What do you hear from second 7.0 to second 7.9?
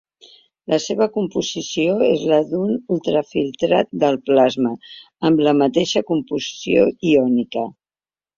iònica.